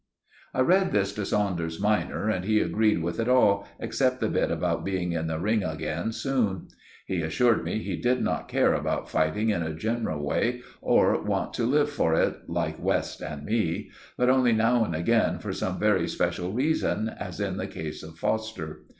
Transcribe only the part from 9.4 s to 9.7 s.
in